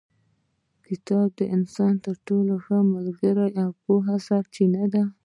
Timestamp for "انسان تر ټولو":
1.55-2.53